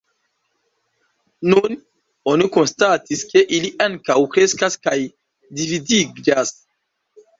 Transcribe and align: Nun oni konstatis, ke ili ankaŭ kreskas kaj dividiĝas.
Nun 1.51 1.75
oni 2.31 2.47
konstatis, 2.57 3.21
ke 3.33 3.45
ili 3.59 3.71
ankaŭ 3.87 4.17
kreskas 4.37 4.79
kaj 4.89 4.97
dividiĝas. 5.61 6.55